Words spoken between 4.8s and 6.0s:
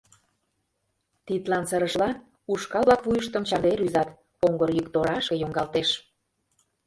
торашке йоҥгалтеш.